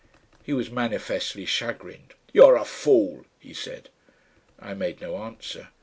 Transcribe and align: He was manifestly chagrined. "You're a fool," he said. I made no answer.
He 0.43 0.51
was 0.51 0.71
manifestly 0.71 1.45
chagrined. 1.45 2.15
"You're 2.33 2.55
a 2.55 2.65
fool," 2.65 3.23
he 3.37 3.53
said. 3.53 3.89
I 4.59 4.73
made 4.73 4.99
no 4.99 5.17
answer. 5.17 5.67